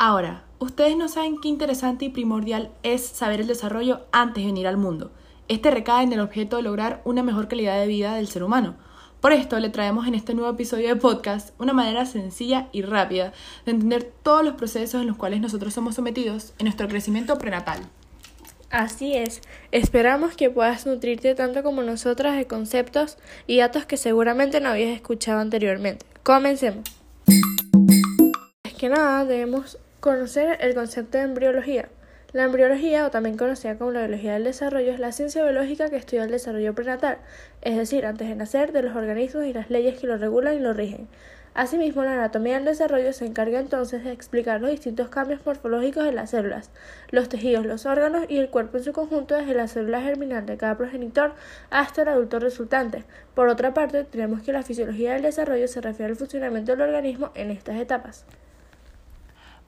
Ahora, 0.00 0.44
ustedes 0.60 0.96
no 0.96 1.08
saben 1.08 1.40
qué 1.40 1.48
interesante 1.48 2.04
y 2.04 2.08
primordial 2.08 2.70
es 2.84 3.04
saber 3.04 3.40
el 3.40 3.48
desarrollo 3.48 4.02
antes 4.12 4.44
de 4.44 4.46
venir 4.46 4.68
al 4.68 4.76
mundo. 4.76 5.10
Este 5.48 5.72
recae 5.72 6.04
en 6.04 6.12
el 6.12 6.20
objeto 6.20 6.56
de 6.56 6.62
lograr 6.62 7.02
una 7.04 7.24
mejor 7.24 7.48
calidad 7.48 7.80
de 7.80 7.88
vida 7.88 8.14
del 8.14 8.28
ser 8.28 8.44
humano. 8.44 8.76
Por 9.20 9.32
esto 9.32 9.58
le 9.58 9.70
traemos 9.70 10.06
en 10.06 10.14
este 10.14 10.34
nuevo 10.34 10.52
episodio 10.52 10.86
de 10.86 10.94
podcast 10.94 11.50
una 11.58 11.72
manera 11.72 12.06
sencilla 12.06 12.68
y 12.70 12.82
rápida 12.82 13.32
de 13.66 13.72
entender 13.72 14.12
todos 14.22 14.44
los 14.44 14.54
procesos 14.54 15.00
en 15.00 15.08
los 15.08 15.16
cuales 15.16 15.40
nosotros 15.40 15.74
somos 15.74 15.96
sometidos 15.96 16.54
en 16.60 16.66
nuestro 16.66 16.86
crecimiento 16.86 17.36
prenatal. 17.36 17.80
Así 18.70 19.14
es, 19.14 19.40
esperamos 19.72 20.36
que 20.36 20.48
puedas 20.48 20.86
nutrirte 20.86 21.34
tanto 21.34 21.64
como 21.64 21.82
nosotras 21.82 22.36
de 22.36 22.46
conceptos 22.46 23.18
y 23.48 23.58
datos 23.58 23.84
que 23.84 23.96
seguramente 23.96 24.60
no 24.60 24.68
habías 24.68 24.94
escuchado 24.94 25.40
anteriormente. 25.40 26.06
Comencemos. 26.22 26.84
Que 28.78 28.88
nada, 28.88 29.24
debemos 29.24 29.76
Conocer 30.00 30.58
el 30.60 30.76
concepto 30.76 31.18
de 31.18 31.24
embriología. 31.24 31.88
La 32.32 32.44
embriología, 32.44 33.04
o 33.04 33.10
también 33.10 33.36
conocida 33.36 33.76
como 33.76 33.90
la 33.90 34.06
biología 34.06 34.34
del 34.34 34.44
desarrollo, 34.44 34.92
es 34.92 35.00
la 35.00 35.10
ciencia 35.10 35.42
biológica 35.42 35.90
que 35.90 35.96
estudia 35.96 36.22
el 36.22 36.30
desarrollo 36.30 36.72
prenatal, 36.72 37.18
es 37.62 37.76
decir, 37.76 38.06
antes 38.06 38.28
de 38.28 38.36
nacer, 38.36 38.70
de 38.70 38.84
los 38.84 38.94
organismos 38.94 39.44
y 39.44 39.52
las 39.52 39.70
leyes 39.70 39.98
que 39.98 40.06
lo 40.06 40.16
regulan 40.16 40.54
y 40.54 40.60
lo 40.60 40.72
rigen. 40.72 41.08
Asimismo, 41.52 42.04
la 42.04 42.12
anatomía 42.12 42.54
del 42.54 42.66
desarrollo 42.66 43.12
se 43.12 43.26
encarga 43.26 43.58
entonces 43.58 44.04
de 44.04 44.12
explicar 44.12 44.60
los 44.60 44.70
distintos 44.70 45.08
cambios 45.08 45.44
morfológicos 45.44 46.04
de 46.04 46.12
las 46.12 46.30
células, 46.30 46.70
los 47.10 47.28
tejidos, 47.28 47.66
los 47.66 47.84
órganos 47.84 48.24
y 48.28 48.38
el 48.38 48.50
cuerpo 48.50 48.76
en 48.76 48.84
su 48.84 48.92
conjunto 48.92 49.34
desde 49.34 49.54
la 49.54 49.66
célula 49.66 50.00
germinal 50.00 50.46
de 50.46 50.56
cada 50.56 50.76
progenitor 50.76 51.32
hasta 51.70 52.02
el 52.02 52.08
adulto 52.08 52.38
resultante. 52.38 53.02
Por 53.34 53.48
otra 53.48 53.74
parte, 53.74 54.04
tenemos 54.04 54.42
que 54.42 54.52
la 54.52 54.62
fisiología 54.62 55.14
del 55.14 55.22
desarrollo 55.22 55.66
se 55.66 55.80
refiere 55.80 56.12
al 56.12 56.16
funcionamiento 56.16 56.70
del 56.70 56.82
organismo 56.82 57.32
en 57.34 57.50
estas 57.50 57.80
etapas. 57.80 58.24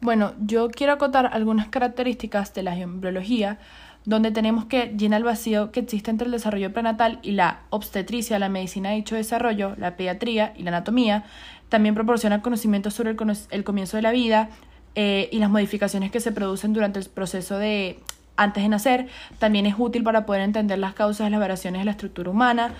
Bueno, 0.00 0.32
yo 0.40 0.70
quiero 0.70 0.94
acotar 0.94 1.28
algunas 1.32 1.68
características 1.68 2.54
de 2.54 2.62
la 2.62 2.74
embriología, 2.76 3.58
donde 4.06 4.30
tenemos 4.30 4.64
que 4.64 4.94
llenar 4.96 5.18
el 5.18 5.24
vacío 5.24 5.72
que 5.72 5.80
existe 5.80 6.10
entre 6.10 6.24
el 6.24 6.32
desarrollo 6.32 6.72
prenatal 6.72 7.18
y 7.22 7.32
la 7.32 7.60
obstetricia, 7.68 8.38
la 8.38 8.48
medicina 8.48 8.90
de 8.90 8.96
dicho 8.96 9.14
desarrollo, 9.14 9.74
la 9.76 9.96
pediatría 9.96 10.54
y 10.56 10.62
la 10.62 10.70
anatomía. 10.70 11.24
También 11.68 11.94
proporciona 11.94 12.40
conocimientos 12.40 12.94
sobre 12.94 13.10
el, 13.50 13.64
comienzo 13.64 13.98
de 13.98 14.02
la 14.02 14.10
vida 14.10 14.48
eh, 14.94 15.28
y 15.32 15.38
las 15.38 15.50
modificaciones 15.50 16.10
que 16.10 16.20
se 16.20 16.32
producen 16.32 16.72
durante 16.72 16.98
el 16.98 17.04
proceso 17.10 17.58
de 17.58 17.98
antes 18.36 18.62
de 18.62 18.68
nacer. 18.70 19.08
También 19.38 19.66
es 19.66 19.74
útil 19.76 20.02
para 20.02 20.24
poder 20.24 20.40
entender 20.40 20.78
las 20.78 20.94
causas 20.94 21.26
de 21.26 21.30
las 21.30 21.40
variaciones 21.40 21.82
de 21.82 21.84
la 21.84 21.90
estructura 21.90 22.30
humana, 22.30 22.72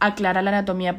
aclara 0.00 0.42
la 0.42 0.50
anatomía 0.50 0.96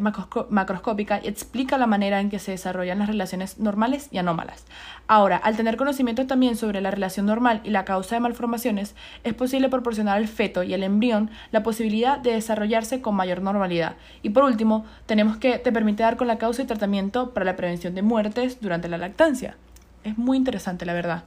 macroscópica 0.50 1.22
y 1.24 1.28
explica 1.28 1.78
la 1.78 1.88
manera 1.88 2.20
en 2.20 2.30
que 2.30 2.40
se 2.40 2.52
desarrollan 2.52 3.00
las 3.00 3.08
relaciones 3.08 3.58
normales 3.58 4.10
y 4.12 4.18
anómalas. 4.18 4.66
Ahora, 5.08 5.38
al 5.38 5.56
tener 5.56 5.78
conocimiento 5.78 6.28
también 6.28 6.56
sobre 6.56 6.82
la 6.82 6.92
relación 6.92 7.26
normal 7.26 7.62
y 7.64 7.70
la 7.70 7.86
causa 7.86 8.16
de 8.16 8.22
malformaciones, 8.22 8.96
es 9.24 9.34
posible 9.34 9.70
proporcionar 9.70 10.18
al 10.18 10.28
feto 10.28 10.64
y 10.64 10.74
al 10.74 10.84
embrión 10.84 11.32
la 11.52 11.64
posibilidad 11.64 12.18
de 12.18 12.34
desarrollarse 12.34 13.02
con 13.02 13.16
mayor 13.16 13.42
normalidad. 13.42 13.96
Y 14.22 14.32
por 14.32 14.44
último, 14.44 14.86
tenemos 15.06 15.38
que 15.38 15.60
te 15.60 15.72
permite 15.72 16.04
dar 16.04 16.18
con 16.18 16.28
la 16.28 16.38
causa 16.38 16.64
y 16.64 16.66
tratamiento 16.66 17.34
para 17.34 17.46
la 17.46 17.56
prevención 17.56 17.96
de 17.96 18.02
muertes 18.02 18.60
durante 18.60 18.90
la 18.90 18.98
lactancia. 18.98 19.56
Es 20.04 20.18
muy 20.18 20.38
interesante, 20.38 20.86
la 20.86 20.94
verdad. 20.94 21.24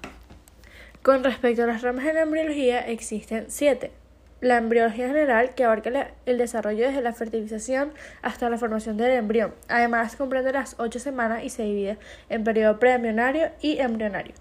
Con 1.03 1.25
respecto 1.25 1.65
a 1.65 1.67
las 1.67 1.83
ramas 1.83 2.05
de 2.05 2.13
la 2.13 2.23
embriología, 2.23 2.81
existen 2.81 3.47
siete 3.49 4.02
la 4.43 4.57
embriología 4.57 5.07
general, 5.07 5.55
que 5.55 5.65
abarca 5.65 6.11
el 6.27 6.37
desarrollo 6.37 6.89
desde 6.89 7.01
la 7.01 7.13
fertilización 7.13 7.93
hasta 8.23 8.51
la 8.51 8.59
formación 8.59 8.97
del 8.97 9.13
embrión. 9.13 9.55
Además, 9.69 10.17
comprende 10.17 10.53
las 10.53 10.75
ocho 10.79 10.99
semanas 10.99 11.45
y 11.45 11.49
se 11.49 11.63
divide 11.63 11.97
en 12.29 12.43
periodo 12.43 12.79
preembrionario 12.81 13.53
y 13.61 13.79
embrionario. 13.79 14.35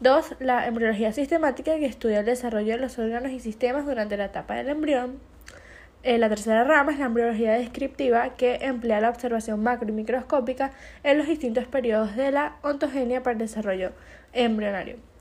2. 0.00 0.36
La 0.40 0.66
embriología 0.66 1.12
sistemática, 1.12 1.76
que 1.76 1.84
estudia 1.84 2.20
el 2.20 2.26
desarrollo 2.26 2.72
de 2.72 2.80
los 2.80 2.98
órganos 2.98 3.30
y 3.30 3.40
sistemas 3.40 3.84
durante 3.84 4.16
la 4.16 4.24
etapa 4.24 4.54
del 4.54 4.70
embrión. 4.70 5.20
Eh, 6.02 6.16
la 6.16 6.30
tercera 6.30 6.64
rama 6.64 6.92
es 6.92 6.98
la 6.98 7.06
embriología 7.06 7.52
descriptiva, 7.52 8.34
que 8.34 8.54
emplea 8.62 9.02
la 9.02 9.10
observación 9.10 9.62
macro 9.62 9.86
y 9.86 9.92
microscópica 9.92 10.72
en 11.04 11.18
los 11.18 11.28
distintos 11.28 11.66
periodos 11.66 12.16
de 12.16 12.32
la 12.32 12.56
ontogenia 12.62 13.22
para 13.22 13.34
el 13.34 13.38
desarrollo 13.38 13.92
embrionario. 14.32 15.11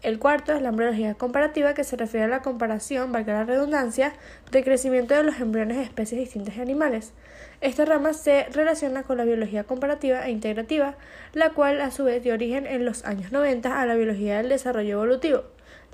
El 0.00 0.20
cuarto 0.20 0.52
es 0.52 0.62
la 0.62 0.68
embriología 0.68 1.14
comparativa, 1.14 1.74
que 1.74 1.82
se 1.82 1.96
refiere 1.96 2.26
a 2.26 2.28
la 2.28 2.40
comparación, 2.40 3.10
valga 3.10 3.32
la 3.32 3.44
redundancia, 3.44 4.12
de 4.52 4.62
crecimiento 4.62 5.14
de 5.14 5.24
los 5.24 5.40
embriones 5.40 5.76
de 5.76 5.82
especies 5.82 6.20
distintas 6.20 6.54
de 6.54 6.62
animales. 6.62 7.12
Esta 7.60 7.84
rama 7.84 8.12
se 8.12 8.44
relaciona 8.52 9.02
con 9.02 9.16
la 9.16 9.24
biología 9.24 9.64
comparativa 9.64 10.24
e 10.24 10.30
integrativa, 10.30 10.94
la 11.32 11.50
cual 11.50 11.80
a 11.80 11.90
su 11.90 12.04
vez 12.04 12.22
dio 12.22 12.34
origen 12.34 12.64
en 12.66 12.84
los 12.84 13.04
años 13.04 13.32
90 13.32 13.80
a 13.80 13.86
la 13.86 13.96
biología 13.96 14.36
del 14.36 14.50
desarrollo 14.50 14.92
evolutivo. 14.92 15.42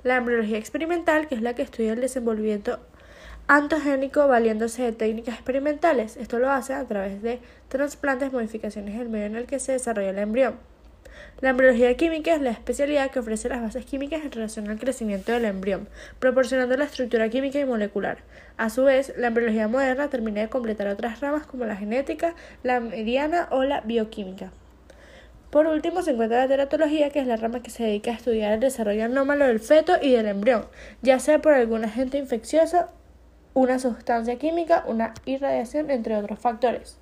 La 0.03 0.17
embriología 0.17 0.59
experimental, 0.59 1.27
que 1.27 1.33
es 1.33 1.41
la 1.41 1.55
que 1.55 1.63
estudia 1.63 1.93
el 1.93 2.01
desenvolvimiento 2.01 2.79
antogénico 3.47 4.27
valiéndose 4.27 4.83
de 4.83 4.91
técnicas 4.91 5.33
experimentales. 5.33 6.15
Esto 6.17 6.37
lo 6.37 6.51
hace 6.51 6.75
a 6.75 6.85
través 6.85 7.23
de 7.23 7.39
trasplantes, 7.69 8.31
modificaciones 8.31 8.99
del 8.99 9.09
medio 9.09 9.25
en 9.25 9.35
el 9.35 9.47
que 9.47 9.57
se 9.57 9.71
desarrolla 9.71 10.11
el 10.11 10.19
embrión. 10.19 10.74
La 11.41 11.49
embriología 11.49 11.95
química 11.97 12.33
es 12.33 12.41
la 12.41 12.51
especialidad 12.51 13.11
que 13.11 13.19
ofrece 13.19 13.49
las 13.49 13.61
bases 13.61 13.85
químicas 13.85 14.23
en 14.23 14.31
relación 14.31 14.69
al 14.69 14.79
crecimiento 14.79 15.31
del 15.31 15.45
embrión, 15.45 15.87
proporcionando 16.19 16.77
la 16.77 16.85
estructura 16.85 17.29
química 17.29 17.59
y 17.59 17.65
molecular. 17.65 18.19
A 18.57 18.69
su 18.69 18.83
vez, 18.83 19.13
la 19.17 19.27
embriología 19.27 19.67
moderna 19.67 20.09
termina 20.09 20.41
de 20.41 20.49
completar 20.49 20.87
otras 20.87 21.19
ramas 21.19 21.45
como 21.45 21.65
la 21.65 21.75
genética, 21.75 22.35
la 22.63 22.79
mediana 22.79 23.47
o 23.51 23.63
la 23.63 23.81
bioquímica. 23.81 24.51
Por 25.49 25.67
último, 25.67 26.01
se 26.01 26.11
encuentra 26.11 26.39
la 26.39 26.47
teratología, 26.47 27.09
que 27.09 27.19
es 27.19 27.27
la 27.27 27.37
rama 27.37 27.61
que 27.61 27.69
se 27.69 27.83
dedica 27.83 28.11
a 28.11 28.15
estudiar 28.15 28.51
el 28.51 28.59
desarrollo 28.59 29.05
anómalo 29.05 29.45
del 29.45 29.59
feto 29.59 29.93
y 30.01 30.11
del 30.11 30.27
embrión, 30.27 30.65
ya 31.01 31.19
sea 31.19 31.39
por 31.39 31.53
algún 31.53 31.85
agente 31.85 32.17
infeccioso, 32.17 32.89
una 33.53 33.79
sustancia 33.79 34.37
química, 34.37 34.83
una 34.85 35.13
irradiación, 35.25 35.89
entre 35.91 36.17
otros 36.17 36.39
factores. 36.39 36.97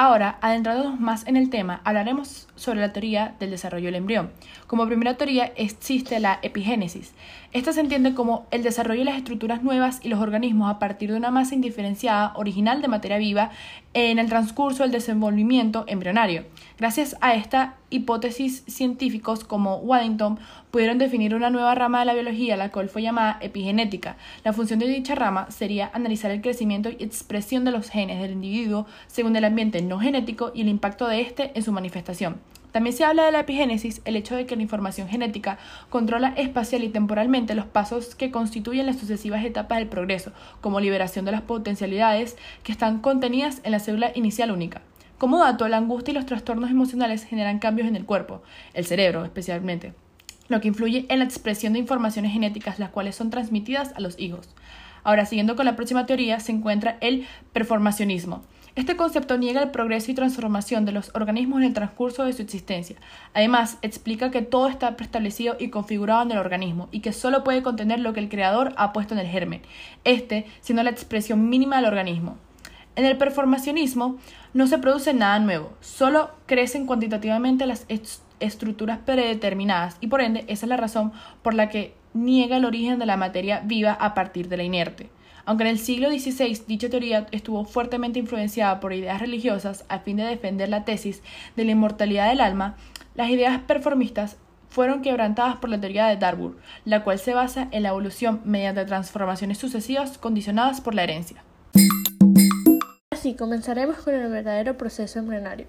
Ahora, 0.00 0.38
adentrándonos 0.42 1.00
más 1.00 1.26
en 1.26 1.36
el 1.36 1.50
tema, 1.50 1.80
hablaremos 1.82 2.46
sobre 2.54 2.78
la 2.78 2.92
teoría 2.92 3.34
del 3.40 3.50
desarrollo 3.50 3.86
del 3.86 3.96
embrión. 3.96 4.30
Como 4.68 4.86
primera 4.86 5.16
teoría 5.16 5.52
existe 5.56 6.20
la 6.20 6.38
epigénesis. 6.42 7.14
Esta 7.50 7.72
se 7.72 7.80
entiende 7.80 8.12
como 8.12 8.46
el 8.50 8.62
desarrollo 8.62 8.98
de 8.98 9.06
las 9.06 9.16
estructuras 9.16 9.62
nuevas 9.62 10.00
y 10.02 10.08
los 10.08 10.20
organismos 10.20 10.70
a 10.70 10.78
partir 10.78 11.10
de 11.10 11.16
una 11.16 11.30
masa 11.30 11.54
indiferenciada 11.54 12.34
original 12.36 12.82
de 12.82 12.88
materia 12.88 13.16
viva 13.16 13.52
en 13.94 14.18
el 14.18 14.28
transcurso 14.28 14.82
del 14.82 14.92
desenvolvimiento 14.92 15.84
embrionario. 15.88 16.44
Gracias 16.76 17.16
a 17.22 17.32
esta 17.32 17.76
hipótesis, 17.88 18.64
científicos 18.66 19.44
como 19.44 19.76
Waddington 19.76 20.38
pudieron 20.70 20.98
definir 20.98 21.34
una 21.34 21.48
nueva 21.48 21.74
rama 21.74 22.00
de 22.00 22.04
la 22.04 22.12
biología, 22.12 22.58
la 22.58 22.70
cual 22.70 22.90
fue 22.90 23.00
llamada 23.00 23.38
epigenética. 23.40 24.18
La 24.44 24.52
función 24.52 24.78
de 24.78 24.86
dicha 24.86 25.14
rama 25.14 25.50
sería 25.50 25.90
analizar 25.94 26.30
el 26.30 26.42
crecimiento 26.42 26.90
y 26.90 27.02
expresión 27.02 27.64
de 27.64 27.70
los 27.70 27.88
genes 27.88 28.20
del 28.20 28.32
individuo 28.32 28.84
según 29.06 29.34
el 29.36 29.46
ambiente 29.46 29.80
no 29.80 29.98
genético 29.98 30.52
y 30.54 30.60
el 30.60 30.68
impacto 30.68 31.08
de 31.08 31.22
éste 31.22 31.52
en 31.54 31.62
su 31.62 31.72
manifestación. 31.72 32.42
También 32.72 32.94
se 32.94 33.04
habla 33.04 33.24
de 33.24 33.32
la 33.32 33.40
epigénesis, 33.40 34.02
el 34.04 34.16
hecho 34.16 34.36
de 34.36 34.46
que 34.46 34.56
la 34.56 34.62
información 34.62 35.08
genética 35.08 35.58
controla 35.88 36.34
espacial 36.36 36.84
y 36.84 36.90
temporalmente 36.90 37.54
los 37.54 37.66
pasos 37.66 38.14
que 38.14 38.30
constituyen 38.30 38.86
las 38.86 38.98
sucesivas 38.98 39.44
etapas 39.44 39.78
del 39.78 39.88
progreso, 39.88 40.32
como 40.60 40.80
liberación 40.80 41.24
de 41.24 41.32
las 41.32 41.42
potencialidades 41.42 42.36
que 42.62 42.72
están 42.72 43.00
contenidas 43.00 43.60
en 43.64 43.72
la 43.72 43.80
célula 43.80 44.12
inicial 44.14 44.50
única. 44.50 44.82
Como 45.16 45.38
dato, 45.38 45.66
la 45.66 45.78
angustia 45.78 46.12
y 46.12 46.14
los 46.14 46.26
trastornos 46.26 46.70
emocionales 46.70 47.24
generan 47.24 47.58
cambios 47.58 47.88
en 47.88 47.96
el 47.96 48.04
cuerpo, 48.04 48.42
el 48.74 48.86
cerebro 48.86 49.24
especialmente, 49.24 49.94
lo 50.48 50.60
que 50.60 50.68
influye 50.68 51.06
en 51.08 51.18
la 51.18 51.24
expresión 51.24 51.72
de 51.72 51.80
informaciones 51.80 52.32
genéticas 52.32 52.78
las 52.78 52.90
cuales 52.90 53.16
son 53.16 53.30
transmitidas 53.30 53.92
a 53.96 54.00
los 54.00 54.18
hijos. 54.20 54.48
Ahora, 55.02 55.26
siguiendo 55.26 55.56
con 55.56 55.64
la 55.64 55.74
próxima 55.74 56.06
teoría, 56.06 56.38
se 56.38 56.52
encuentra 56.52 56.98
el 57.00 57.26
performacionismo. 57.52 58.42
Este 58.74 58.96
concepto 58.96 59.38
niega 59.38 59.62
el 59.62 59.70
progreso 59.70 60.10
y 60.10 60.14
transformación 60.14 60.84
de 60.84 60.92
los 60.92 61.10
organismos 61.14 61.60
en 61.60 61.66
el 61.66 61.74
transcurso 61.74 62.24
de 62.24 62.32
su 62.32 62.42
existencia. 62.42 62.96
Además, 63.34 63.78
explica 63.82 64.30
que 64.30 64.42
todo 64.42 64.68
está 64.68 64.96
preestablecido 64.96 65.56
y 65.58 65.70
configurado 65.70 66.22
en 66.22 66.32
el 66.32 66.38
organismo 66.38 66.88
y 66.92 67.00
que 67.00 67.12
solo 67.12 67.44
puede 67.44 67.62
contener 67.62 68.00
lo 68.00 68.12
que 68.12 68.20
el 68.20 68.28
creador 68.28 68.74
ha 68.76 68.92
puesto 68.92 69.14
en 69.14 69.20
el 69.20 69.26
germen, 69.26 69.62
este 70.04 70.46
siendo 70.60 70.82
la 70.82 70.90
expresión 70.90 71.48
mínima 71.48 71.76
del 71.76 71.86
organismo. 71.86 72.36
En 72.96 73.04
el 73.04 73.16
performacionismo 73.16 74.18
no 74.54 74.66
se 74.66 74.78
produce 74.78 75.14
nada 75.14 75.38
nuevo, 75.38 75.72
solo 75.80 76.30
crecen 76.46 76.84
cuantitativamente 76.86 77.66
las 77.66 77.86
estructuras 78.40 78.98
predeterminadas 78.98 79.96
y 80.00 80.08
por 80.08 80.20
ende 80.20 80.44
esa 80.48 80.66
es 80.66 80.70
la 80.70 80.76
razón 80.76 81.12
por 81.42 81.54
la 81.54 81.68
que 81.68 81.94
niega 82.12 82.56
el 82.56 82.64
origen 82.64 82.98
de 82.98 83.06
la 83.06 83.16
materia 83.16 83.60
viva 83.64 83.92
a 83.92 84.14
partir 84.14 84.48
de 84.48 84.56
la 84.56 84.64
inerte. 84.64 85.10
Aunque 85.48 85.64
en 85.64 85.70
el 85.70 85.78
siglo 85.78 86.10
XVI 86.10 86.64
dicha 86.66 86.90
teoría 86.90 87.26
estuvo 87.30 87.64
fuertemente 87.64 88.18
influenciada 88.18 88.80
por 88.80 88.92
ideas 88.92 89.18
religiosas 89.18 89.86
a 89.88 90.00
fin 90.00 90.18
de 90.18 90.24
defender 90.24 90.68
la 90.68 90.84
tesis 90.84 91.22
de 91.56 91.64
la 91.64 91.70
inmortalidad 91.70 92.28
del 92.28 92.42
alma, 92.42 92.76
las 93.14 93.30
ideas 93.30 93.58
performistas 93.62 94.36
fueron 94.68 95.00
quebrantadas 95.00 95.56
por 95.56 95.70
la 95.70 95.80
teoría 95.80 96.06
de 96.06 96.18
Darbour, 96.18 96.58
la 96.84 97.02
cual 97.02 97.18
se 97.18 97.32
basa 97.32 97.66
en 97.70 97.82
la 97.82 97.88
evolución 97.88 98.42
mediante 98.44 98.84
transformaciones 98.84 99.56
sucesivas 99.56 100.18
condicionadas 100.18 100.82
por 100.82 100.94
la 100.94 101.04
herencia. 101.04 101.42
Así 103.10 103.32
comenzaremos 103.34 103.96
con 104.00 104.14
el 104.14 104.30
verdadero 104.30 104.76
proceso 104.76 105.18
embrionario. 105.18 105.66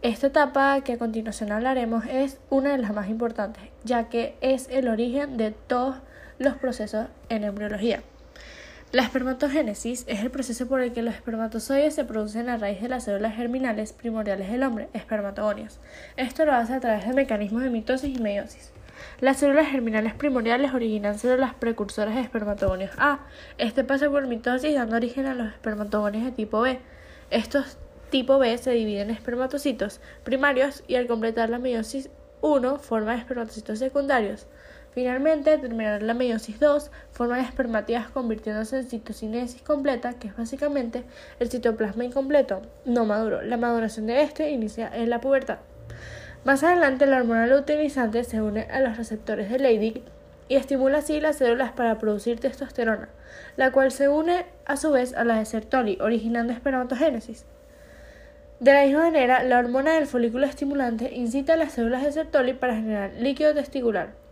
Esta 0.00 0.28
etapa 0.28 0.80
que 0.80 0.94
a 0.94 0.98
continuación 0.98 1.52
hablaremos 1.52 2.06
es 2.06 2.40
una 2.48 2.70
de 2.70 2.78
las 2.78 2.94
más 2.94 3.10
importantes, 3.10 3.62
ya 3.84 4.08
que 4.08 4.38
es 4.40 4.68
el 4.70 4.88
origen 4.88 5.36
de 5.36 5.50
todos 5.50 5.96
los 6.38 6.54
procesos 6.54 7.08
en 7.28 7.44
embriología. 7.44 8.02
La 8.94 9.02
espermatogénesis 9.02 10.04
es 10.06 10.20
el 10.20 10.30
proceso 10.30 10.68
por 10.68 10.80
el 10.80 10.92
que 10.92 11.02
los 11.02 11.16
espermatozoides 11.16 11.96
se 11.96 12.04
producen 12.04 12.48
a 12.48 12.58
raíz 12.58 12.80
de 12.80 12.88
las 12.88 13.02
células 13.02 13.34
germinales 13.34 13.92
primordiales 13.92 14.48
del 14.48 14.62
hombre, 14.62 14.88
espermatogonios. 14.92 15.80
Esto 16.16 16.44
lo 16.44 16.52
hace 16.52 16.74
a 16.74 16.80
través 16.80 17.04
de 17.04 17.12
mecanismos 17.12 17.64
de 17.64 17.70
mitosis 17.70 18.16
y 18.16 18.22
meiosis. 18.22 18.70
Las 19.20 19.38
células 19.38 19.66
germinales 19.66 20.14
primordiales 20.14 20.74
originan 20.74 21.18
células 21.18 21.54
precursoras 21.54 22.14
de 22.14 22.20
espermatogonios 22.20 22.92
A. 22.96 23.26
Este 23.58 23.82
pasa 23.82 24.08
por 24.08 24.28
mitosis 24.28 24.76
dando 24.76 24.94
origen 24.94 25.26
a 25.26 25.34
los 25.34 25.48
espermatogonios 25.48 26.24
de 26.24 26.30
tipo 26.30 26.60
B. 26.60 26.78
Estos 27.32 27.78
tipo 28.10 28.38
B 28.38 28.56
se 28.58 28.70
dividen 28.70 29.10
en 29.10 29.16
espermatocitos 29.16 30.00
primarios 30.22 30.84
y 30.86 30.94
al 30.94 31.08
completar 31.08 31.50
la 31.50 31.58
meiosis 31.58 32.10
1 32.42 32.78
forman 32.78 33.18
espermatocitos 33.18 33.80
secundarios. 33.80 34.46
Finalmente, 34.94 35.50
al 35.50 35.60
terminar 35.60 36.02
la 36.04 36.14
meiosis 36.14 36.60
2, 36.60 36.92
forman 37.10 37.40
espermátidas 37.40 38.08
convirtiéndose 38.10 38.78
en 38.78 38.84
citocinesis 38.84 39.60
completa, 39.60 40.12
que 40.12 40.28
es 40.28 40.36
básicamente 40.36 41.02
el 41.40 41.50
citoplasma 41.50 42.04
incompleto, 42.04 42.62
no 42.84 43.04
maduro. 43.04 43.42
La 43.42 43.56
maduración 43.56 44.06
de 44.06 44.22
este 44.22 44.50
inicia 44.50 44.88
en 44.94 45.10
la 45.10 45.20
pubertad. 45.20 45.58
Más 46.44 46.62
adelante, 46.62 47.06
la 47.06 47.16
hormona 47.16 47.48
luteinizante 47.48 48.22
se 48.22 48.40
une 48.40 48.68
a 48.70 48.80
los 48.80 48.96
receptores 48.96 49.50
de 49.50 49.58
Leydig 49.58 50.02
y 50.48 50.54
estimula 50.54 50.98
así 50.98 51.20
las 51.20 51.38
células 51.38 51.72
para 51.72 51.98
producir 51.98 52.38
testosterona, 52.38 53.08
la 53.56 53.72
cual 53.72 53.90
se 53.90 54.08
une 54.08 54.46
a 54.64 54.76
su 54.76 54.92
vez 54.92 55.12
a 55.14 55.24
la 55.24 55.40
de 55.40 55.44
Sertoli, 55.44 55.98
originando 56.00 56.52
espermatogénesis. 56.52 57.46
De 58.60 58.72
la 58.72 58.84
misma 58.84 59.00
manera, 59.00 59.42
la 59.42 59.58
hormona 59.58 59.94
del 59.94 60.06
folículo 60.06 60.46
estimulante 60.46 61.12
incita 61.12 61.54
a 61.54 61.56
las 61.56 61.72
células 61.72 62.04
de 62.04 62.12
Sertoli 62.12 62.52
para 62.52 62.76
generar 62.76 63.12
líquido 63.14 63.52
testicular. 63.54 64.23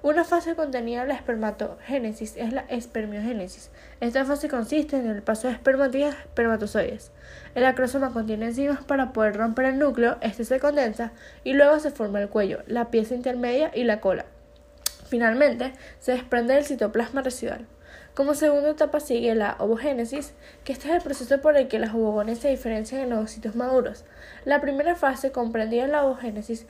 Una 0.00 0.22
fase 0.22 0.54
contenida 0.54 1.02
en 1.02 1.08
la 1.08 1.14
espermatogénesis 1.14 2.36
es 2.36 2.52
la 2.52 2.60
espermiogénesis. 2.68 3.70
Esta 4.00 4.24
fase 4.24 4.48
consiste 4.48 4.96
en 4.96 5.08
el 5.08 5.22
paso 5.22 5.48
de 5.48 5.54
espermatidas 5.54 6.14
a 6.14 6.20
espermatozoides. 6.20 7.10
El 7.56 7.64
acrosoma 7.64 8.12
contiene 8.12 8.46
enzimas 8.46 8.84
para 8.84 9.12
poder 9.12 9.36
romper 9.36 9.64
el 9.64 9.80
núcleo, 9.80 10.16
este 10.20 10.44
se 10.44 10.60
condensa 10.60 11.10
y 11.42 11.54
luego 11.54 11.80
se 11.80 11.90
forma 11.90 12.20
el 12.20 12.28
cuello, 12.28 12.62
la 12.68 12.92
pieza 12.92 13.16
intermedia 13.16 13.72
y 13.74 13.82
la 13.82 14.00
cola. 14.00 14.26
Finalmente, 15.08 15.72
se 15.98 16.12
desprende 16.12 16.56
el 16.56 16.64
citoplasma 16.64 17.22
residual. 17.22 17.66
Como 18.14 18.34
segunda 18.34 18.70
etapa 18.70 19.00
sigue 19.00 19.34
la 19.34 19.56
ovogénesis, 19.58 20.32
que 20.62 20.72
este 20.72 20.88
es 20.88 20.94
el 20.94 21.02
proceso 21.02 21.40
por 21.40 21.56
el 21.56 21.66
que 21.66 21.78
las 21.80 21.94
ovogones 21.94 22.38
se 22.38 22.50
diferencian 22.50 23.00
en 23.00 23.12
ovocitos 23.14 23.56
maduros. 23.56 24.04
La 24.44 24.60
primera 24.60 24.94
fase 24.94 25.32
comprendida 25.32 25.84
en 25.84 25.92
la 25.92 26.04
ovogénesis 26.04 26.66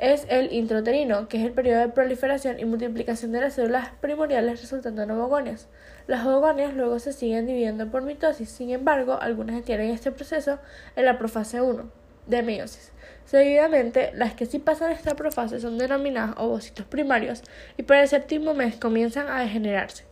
es 0.00 0.26
el 0.28 0.52
intrauterino, 0.52 1.28
que 1.28 1.38
es 1.38 1.44
el 1.44 1.52
periodo 1.52 1.80
de 1.80 1.88
proliferación 1.88 2.58
y 2.58 2.64
multiplicación 2.64 3.32
de 3.32 3.42
las 3.42 3.54
células 3.54 3.90
primordiales 4.00 4.60
resultando 4.60 5.02
en 5.02 5.10
ovogonias. 5.10 5.68
Las 6.06 6.26
ovogonias 6.26 6.74
luego 6.74 6.98
se 6.98 7.12
siguen 7.12 7.46
dividiendo 7.46 7.90
por 7.90 8.02
mitosis, 8.02 8.48
sin 8.48 8.70
embargo, 8.70 9.18
algunas 9.20 9.60
adquieren 9.60 9.90
este 9.90 10.10
proceso 10.10 10.58
en 10.96 11.04
la 11.04 11.18
profase 11.18 11.60
1 11.60 11.90
de 12.26 12.42
meiosis. 12.42 12.92
Seguidamente, 13.26 14.10
las 14.14 14.34
que 14.34 14.46
sí 14.46 14.58
pasan 14.58 14.90
esta 14.90 15.14
profase 15.14 15.60
son 15.60 15.78
denominadas 15.78 16.34
ovocitos 16.38 16.86
primarios 16.86 17.42
y 17.76 17.82
para 17.82 18.02
el 18.02 18.08
séptimo 18.08 18.54
mes 18.54 18.76
comienzan 18.76 19.28
a 19.28 19.40
degenerarse. 19.40 20.09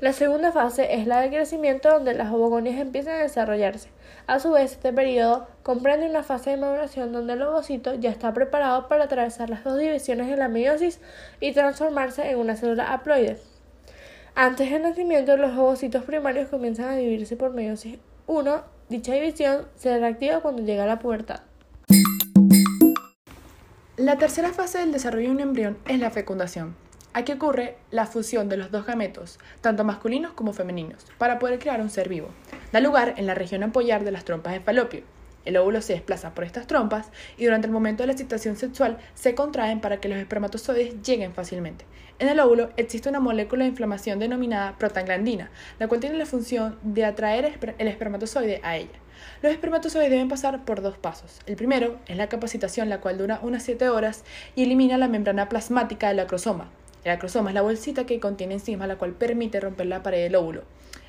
La 0.00 0.14
segunda 0.14 0.50
fase 0.50 0.94
es 0.94 1.06
la 1.06 1.20
de 1.20 1.28
crecimiento 1.28 1.90
donde 1.90 2.14
las 2.14 2.32
ovogonias 2.32 2.80
empiezan 2.80 3.16
a 3.16 3.22
desarrollarse. 3.22 3.90
A 4.26 4.40
su 4.40 4.52
vez, 4.52 4.72
este 4.72 4.94
periodo 4.94 5.46
comprende 5.62 6.08
una 6.08 6.22
fase 6.22 6.48
de 6.48 6.56
maduración 6.56 7.12
donde 7.12 7.34
el 7.34 7.42
ovocito 7.42 7.94
ya 7.94 8.08
está 8.08 8.32
preparado 8.32 8.88
para 8.88 9.04
atravesar 9.04 9.50
las 9.50 9.62
dos 9.62 9.78
divisiones 9.78 10.28
de 10.28 10.38
la 10.38 10.48
meiosis 10.48 11.00
y 11.38 11.52
transformarse 11.52 12.30
en 12.30 12.38
una 12.38 12.56
célula 12.56 12.94
haploide. 12.94 13.36
Antes 14.34 14.70
del 14.70 14.80
nacimiento, 14.80 15.36
los 15.36 15.54
ovocitos 15.58 16.04
primarios 16.04 16.48
comienzan 16.48 16.88
a 16.88 16.96
dividirse 16.96 17.36
por 17.36 17.52
meiosis 17.52 17.98
1. 18.26 18.62
Dicha 18.88 19.12
división 19.12 19.66
se 19.76 19.98
reactiva 19.98 20.40
cuando 20.40 20.62
llega 20.62 20.84
a 20.84 20.86
la 20.86 20.98
pubertad. 20.98 21.40
La 23.98 24.16
tercera 24.16 24.48
fase 24.54 24.78
del 24.78 24.92
desarrollo 24.92 25.26
de 25.26 25.34
un 25.34 25.40
embrión 25.40 25.76
es 25.86 26.00
la 26.00 26.10
fecundación. 26.10 26.74
Aquí 27.12 27.32
ocurre 27.32 27.76
la 27.90 28.06
fusión 28.06 28.48
de 28.48 28.56
los 28.56 28.70
dos 28.70 28.86
gametos, 28.86 29.40
tanto 29.60 29.82
masculinos 29.82 30.32
como 30.32 30.52
femeninos, 30.52 31.04
para 31.18 31.40
poder 31.40 31.58
crear 31.58 31.80
un 31.80 31.90
ser 31.90 32.08
vivo. 32.08 32.28
Da 32.72 32.78
lugar 32.78 33.14
en 33.16 33.26
la 33.26 33.34
región 33.34 33.64
apoyar 33.64 34.04
de 34.04 34.12
las 34.12 34.24
trompas 34.24 34.52
de 34.52 34.60
falopio. 34.60 35.02
El 35.44 35.56
óvulo 35.56 35.82
se 35.82 35.94
desplaza 35.94 36.34
por 36.34 36.44
estas 36.44 36.68
trompas 36.68 37.10
y 37.36 37.46
durante 37.46 37.66
el 37.66 37.72
momento 37.72 38.04
de 38.04 38.08
la 38.08 38.12
excitación 38.12 38.54
sexual 38.54 38.98
se 39.14 39.34
contraen 39.34 39.80
para 39.80 39.98
que 39.98 40.08
los 40.08 40.18
espermatozoides 40.18 41.02
lleguen 41.02 41.34
fácilmente. 41.34 41.84
En 42.20 42.28
el 42.28 42.38
óvulo 42.38 42.70
existe 42.76 43.08
una 43.08 43.18
molécula 43.18 43.64
de 43.64 43.70
inflamación 43.70 44.20
denominada 44.20 44.78
prostaglandina, 44.78 45.50
la 45.80 45.88
cual 45.88 46.00
tiene 46.00 46.16
la 46.16 46.26
función 46.26 46.78
de 46.82 47.04
atraer 47.04 47.58
el 47.78 47.88
espermatozoide 47.88 48.60
a 48.62 48.76
ella. 48.76 49.00
Los 49.42 49.52
espermatozoides 49.52 50.10
deben 50.10 50.28
pasar 50.28 50.64
por 50.64 50.80
dos 50.80 50.96
pasos. 50.96 51.40
El 51.46 51.56
primero 51.56 51.98
es 52.06 52.16
la 52.16 52.28
capacitación, 52.28 52.88
la 52.88 53.00
cual 53.00 53.18
dura 53.18 53.40
unas 53.42 53.64
7 53.64 53.88
horas 53.88 54.24
y 54.54 54.62
elimina 54.62 54.96
la 54.98 55.08
membrana 55.08 55.48
plasmática 55.48 56.08
del 56.08 56.20
acrosoma, 56.20 56.70
el 57.04 57.10
acrosoma 57.10 57.50
es 57.50 57.54
la 57.54 57.62
bolsita 57.62 58.06
que 58.06 58.20
contiene 58.20 58.54
enzima 58.54 58.86
la 58.86 58.96
cual 58.96 59.12
permite 59.12 59.60
romper 59.60 59.86
la 59.86 60.02
pared 60.02 60.22
del 60.22 60.36
óvulo. 60.36 60.64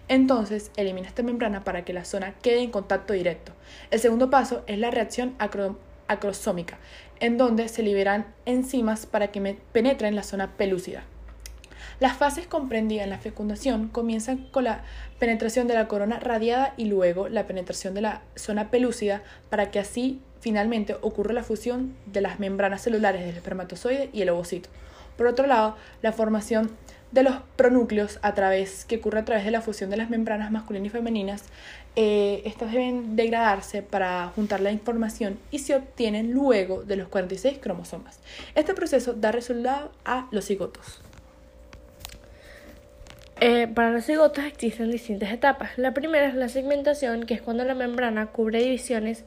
Entonces, 0.08 0.72
elimina 0.76 1.08
esta 1.08 1.24
membrana 1.24 1.64
para 1.64 1.86
que 1.86 1.94
la 1.94 2.06
zona 2.06 2.34
quede 2.42 2.62
en 2.62 2.72
contacto 2.72 3.14
directo. 3.14 3.54
El 3.92 4.00
segundo 4.00 4.30
paso 4.30 4.64
es 4.68 4.78
la 4.78 4.92
reacción 4.92 5.36
acrosómica, 6.08 6.80
en 7.20 7.38
donde 7.38 7.70
se 7.70 7.84
liberan 7.84 8.34
enzimas 8.46 9.06
para 9.06 9.32
que 9.32 9.58
penetren 9.72 10.16
la 10.16 10.24
zona 10.24 10.58
pelúcida. 10.58 11.04
Las 12.02 12.18
fases 12.18 12.48
comprendidas 12.48 13.04
en 13.04 13.12
la 13.12 13.20
fecundación 13.20 13.88
comienzan 13.88 14.50
con 14.50 14.64
la 14.64 14.84
penetración 15.20 15.68
de 15.68 15.76
la 15.76 15.88
corona 15.88 16.20
radiada 16.20 16.74
y 16.76 16.86
luego 16.86 17.30
la 17.30 17.46
penetración 17.46 17.94
de 17.94 18.02
la 18.02 18.22
zona 18.36 18.72
pelúcida 18.72 19.22
para 19.50 19.70
que 19.70 19.80
así 19.80 20.20
finalmente 20.40 20.98
ocurra 21.02 21.32
la 21.34 21.44
fusión 21.44 21.96
de 22.08 22.22
las 22.22 22.40
membranas 22.40 22.82
celulares 22.82 23.24
del 23.24 23.36
espermatozoide 23.36 24.10
y 24.14 24.24
el 24.24 24.30
ovocito. 24.30 24.70
Por 25.22 25.28
otro 25.28 25.46
lado, 25.46 25.76
la 26.02 26.14
formación 26.14 26.72
de 27.12 27.22
los 27.22 27.36
pronúcleos 27.56 28.18
a 28.24 28.34
través, 28.34 28.86
que 28.86 28.96
ocurre 28.96 29.20
a 29.20 29.24
través 29.24 29.46
de 29.46 29.52
la 29.52 29.62
fusión 29.62 29.92
de 29.92 29.98
las 29.98 30.10
membranas 30.10 30.50
masculinas 30.50 30.88
y 30.88 30.90
femeninas, 30.90 31.44
eh, 31.96 32.42
estas 32.44 32.72
deben 32.72 33.16
degradarse 33.16 33.84
para 33.84 34.30
juntar 34.30 34.62
la 34.62 34.72
información 34.72 35.38
y 35.52 35.60
se 35.60 35.76
obtienen 35.76 36.32
luego 36.32 36.82
de 36.82 36.96
los 36.96 37.08
46 37.08 37.60
cromosomas. 37.60 38.20
Este 38.56 38.74
proceso 38.74 39.14
da 39.14 39.32
resultado 39.32 39.92
a 40.06 40.28
los 40.32 40.46
cigotos. 40.46 41.04
Eh, 43.42 43.68
para 43.68 43.92
los 43.92 44.06
cigotos 44.06 44.44
existen 44.46 44.90
distintas 44.90 45.32
etapas. 45.32 45.78
La 45.78 45.94
primera 45.94 46.26
es 46.26 46.34
la 46.34 46.50
segmentación, 46.50 47.28
que 47.28 47.36
es 47.36 47.44
cuando 47.44 47.64
la 47.64 47.76
membrana 47.76 48.32
cubre 48.32 48.64
divisiones 48.64 49.24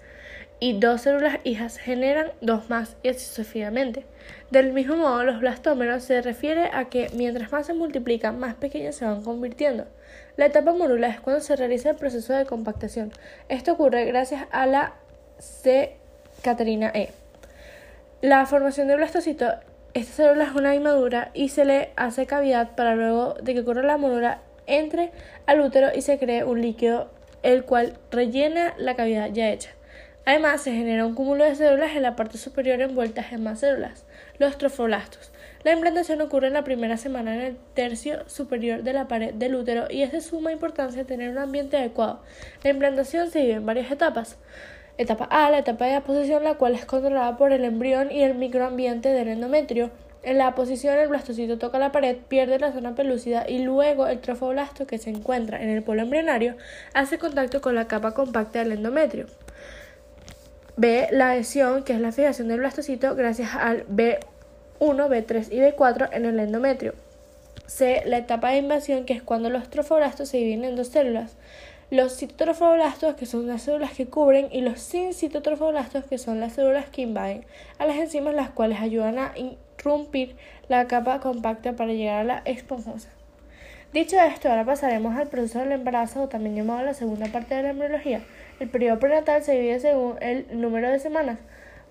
y 0.65 0.73
dos 0.73 1.03
células 1.03 1.41
hijas 1.45 1.77
generan 1.77 2.33
dos 2.41 2.71
más 2.71 2.97
y 3.03 3.11
así 3.11 3.27
sucesivamente. 3.27 4.07
Del 4.51 4.73
mismo 4.73 4.97
modo, 4.97 5.23
los 5.23 5.41
blastómeros 5.41 6.05
se 6.05 6.23
refiere 6.23 6.71
a 6.73 6.87
que 6.87 7.11
mientras 7.13 7.53
más 7.53 7.67
se 7.67 7.75
multiplican, 7.75 8.39
más 8.39 8.55
pequeños 8.55 8.95
se 8.95 9.05
van 9.05 9.23
convirtiendo. 9.23 9.85
La 10.39 10.47
etapa 10.47 10.73
morula 10.73 11.09
es 11.09 11.21
cuando 11.21 11.43
se 11.43 11.55
realiza 11.55 11.91
el 11.91 11.97
proceso 11.97 12.33
de 12.33 12.47
compactación. 12.47 13.13
Esto 13.51 13.73
ocurre 13.73 14.07
gracias 14.07 14.47
a 14.53 14.65
la 14.65 14.95
C. 15.39 15.99
Caterina 16.41 16.91
E. 16.95 17.11
La 18.23 18.47
formación 18.47 18.89
del 18.89 18.97
blastocito, 18.97 19.53
esta 19.93 20.13
célula 20.15 20.45
es 20.45 20.55
una 20.55 20.75
inmadura 20.75 21.31
y 21.35 21.51
se 21.51 21.67
le 21.67 21.91
hace 21.97 22.25
cavidad 22.25 22.75
para 22.75 22.95
luego 22.95 23.35
de 23.35 23.53
que 23.53 23.61
ocurra 23.61 23.83
la 23.83 23.99
morula 23.99 24.41
entre 24.67 25.13
al 25.45 25.61
útero 25.61 25.89
y 25.95 26.01
se 26.01 26.19
cree 26.19 26.43
un 26.43 26.63
líquido 26.63 27.11
el 27.43 27.67
cual 27.67 27.99
rellena 28.11 28.73
la 28.79 28.97
cavidad 28.97 29.29
ya 29.31 29.51
hecha. 29.51 29.69
Además, 30.27 30.63
se 30.63 30.73
genera 30.73 31.05
un 31.05 31.15
cúmulo 31.15 31.45
de 31.45 31.55
células 31.55 31.95
en 31.95 32.03
la 32.03 32.17
parte 32.17 32.39
superior 32.39 32.81
envueltas 32.81 33.31
en 33.33 33.43
más 33.43 33.61
células, 33.61 34.07
los 34.39 34.57
trofoblastos. 34.57 35.31
La 35.65 35.73
implantación 35.73 36.23
ocurre 36.23 36.47
en 36.47 36.55
la 36.55 36.65
primera 36.65 36.97
semana 36.97 37.35
en 37.35 37.41
el 37.43 37.57
tercio 37.75 38.27
superior 38.27 38.83
de 38.83 38.95
la 38.95 39.07
pared 39.07 39.35
del 39.35 39.55
útero 39.55 39.87
y 39.91 40.03
es 40.03 40.13
de 40.13 40.23
suma 40.23 40.53
importancia 40.53 41.05
tener 41.05 41.31
un 41.31 41.39
ambiente 41.39 41.77
adecuado. 41.77 42.23
La 42.63 42.71
implantación 42.71 43.31
se 43.31 43.41
divide 43.41 43.57
en 43.57 43.67
varias 43.67 43.91
etapas. 43.91 44.39
Etapa 44.97 45.25
A, 45.25 45.51
la 45.51 45.59
etapa 45.59 45.87
de 45.87 45.95
aposición, 45.95 46.45
la 46.45 46.55
cual 46.55 46.75
es 46.75 46.87
controlada 46.87 47.37
por 47.37 47.53
el 47.53 47.65
embrión 47.65 48.11
y 48.11 48.23
el 48.23 48.35
microambiente 48.35 49.11
del 49.11 49.29
endometrio. 49.29 49.91
En 50.23 50.39
la 50.39 50.47
aposición, 50.47 50.97
el 50.97 51.09
blastocito 51.09 51.59
toca 51.59 51.79
la 51.79 51.93
pared, 51.93 52.17
pierde 52.29 52.59
la 52.59 52.73
zona 52.73 52.95
pelúcida 52.95 53.45
y 53.47 53.59
luego 53.59 54.07
el 54.07 54.21
trofoblasto, 54.21 54.87
que 54.87 54.97
se 54.97 55.11
encuentra 55.11 55.63
en 55.63 55.69
el 55.69 55.83
polo 55.83 56.01
embrionario, 56.01 56.57
hace 56.95 57.19
contacto 57.19 57.61
con 57.61 57.75
la 57.75 57.89
capa 57.89 58.15
compacta 58.15 58.61
del 58.61 58.73
endometrio. 58.73 59.27
B. 60.77 61.09
La 61.13 61.31
adhesión, 61.31 61.85
que 61.85 61.93
es 61.93 62.01
la 62.01 62.11
fijación 62.11 62.49
del 62.49 62.59
blastocito 62.59 63.15
gracias 63.15 63.55
al 63.55 63.87
B1, 63.87 64.19
B3 64.81 65.53
y 65.53 65.59
B4 65.59 66.09
en 66.13 66.25
el 66.25 66.39
endometrio. 66.41 66.95
C. 67.67 68.03
La 68.07 68.19
etapa 68.19 68.51
de 68.51 68.59
invasión, 68.59 69.05
que 69.05 69.13
es 69.13 69.23
cuando 69.23 69.51
los 69.51 69.71
trofoblastos 69.71 70.29
se 70.29 70.39
dividen 70.39 70.65
en 70.65 70.77
dos 70.77 70.89
células. 70.89 71.37
los 71.91 72.17
citotrofoblastos, 72.17 73.15
que 73.15 73.27
son 73.27 73.47
las 73.47 73.63
células 73.63 73.93
que 73.93 74.07
cubren, 74.07 74.49
y 74.51 74.63
los 74.63 74.81
sin 74.81 75.15
citotrofoblastos, 75.15 76.05
que 76.07 76.19
son 76.19 76.41
las 76.41 76.55
células 76.55 76.87
que 76.87 77.03
invaden 77.03 77.45
a 77.79 77.87
las 77.87 77.97
enzimas, 77.97 78.35
las 78.35 78.51
cuales 78.51 78.81
ayudan 78.81 79.19
a 79.19 79.33
irrumpir 79.37 80.35
la 80.69 80.89
capa 80.89 81.21
compacta 81.21 81.75
para 81.75 81.93
llegar 81.93 82.21
a 82.21 82.25
la 82.25 82.43
esponjosa. 82.47 83.11
Dicho 83.93 84.19
esto, 84.19 84.49
ahora 84.49 84.65
pasaremos 84.65 85.15
al 85.17 85.29
proceso 85.29 85.61
del 85.61 85.71
embarazo, 85.71 86.23
o 86.23 86.29
también 86.29 86.57
llamado 86.57 86.83
la 86.83 86.95
segunda 86.95 87.27
parte 87.27 87.55
de 87.55 87.63
la 87.63 87.71
embriología. 87.71 88.23
El 88.61 88.69
periodo 88.69 88.99
prenatal 88.99 89.43
se 89.43 89.53
divide 89.53 89.81
según 89.81 90.17
el 90.21 90.47
número 90.53 90.91
de 90.91 90.99
semanas. 90.99 91.39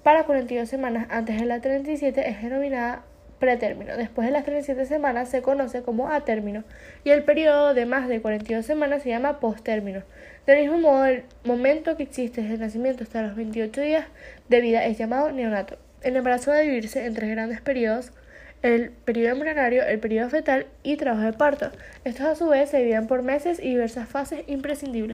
Para 0.02 0.24
42 0.24 0.68
semanas 0.68 1.08
antes 1.10 1.40
de 1.40 1.46
la 1.46 1.62
37 1.62 2.30
es 2.30 2.42
denominada 2.42 3.04
pretérmino. 3.40 3.98
Después 3.98 4.26
de 4.26 4.32
las 4.32 4.46
37 4.46 4.86
semanas 4.86 5.30
se 5.30 5.42
conoce 5.42 5.82
como 5.82 6.10
atérmino 6.10 6.64
y 7.04 7.10
el 7.10 7.24
periodo 7.24 7.74
de 7.74 7.86
más 7.86 8.08
de 8.08 8.22
42 8.22 8.66
semanas 8.66 9.04
se 9.04 9.10
llama 9.10 9.42
posttérmino. 9.42 10.04
Del 10.46 10.62
mismo 10.62 10.78
modo, 10.78 11.06
el 11.06 11.24
momento 11.44 11.98
que 11.98 12.04
existe 12.04 12.42
desde 12.42 12.56
el 12.56 12.62
nacimiento 12.62 13.04
hasta 13.04 13.22
los 13.22 13.36
28 13.36 13.82
días 13.82 14.06
de 14.48 14.62
vida 14.62 14.86
es 14.86 14.98
llamado 14.98 15.32
neonato. 15.32 15.78
El 16.02 16.16
embarazo 16.16 16.52
va 16.52 16.58
a 16.58 16.62
dividirse 16.62 17.06
en 17.06 17.14
tres 17.14 17.30
grandes 17.32 17.60
periodos, 17.60 18.14
el 18.62 18.92
periodo 18.92 19.34
embrionario, 19.34 19.84
el 19.84 20.00
periodo 20.00 20.30
fetal 20.30 20.68
y 20.82 20.96
trabajo 20.96 21.26
de 21.26 21.34
parto. 21.34 21.70
Estos 22.06 22.26
a 22.26 22.36
su 22.36 22.48
vez 22.48 22.70
se 22.70 22.78
dividen 22.78 23.08
por 23.08 23.24
meses 23.24 23.60
y 23.60 23.70
diversas 23.70 24.08
fases 24.08 24.44
imprescindibles. 24.48 25.14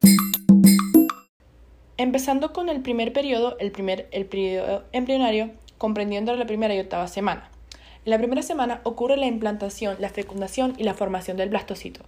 Empezando 2.00 2.54
con 2.54 2.70
el 2.70 2.80
primer 2.80 3.12
periodo, 3.12 3.58
el, 3.60 3.74
primer, 3.74 4.08
el 4.12 4.26
periodo 4.26 4.86
embrionario, 4.94 5.52
comprendiendo 5.78 6.34
la 6.34 6.46
primera 6.46 6.74
y 6.74 6.80
octava 6.80 7.10
semana. 7.10 7.50
En 8.06 8.12
la 8.12 8.18
primera 8.18 8.42
semana 8.42 8.80
ocurre 8.86 9.18
la 9.18 9.26
implantación, 9.26 9.98
la 10.00 10.08
fecundación 10.08 10.76
y 10.78 10.84
la 10.84 10.94
formación 10.94 11.36
del 11.36 11.50
blastocito. 11.50 12.00